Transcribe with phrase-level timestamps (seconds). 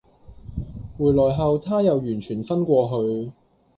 [0.97, 3.31] 回來後她又完全昏過去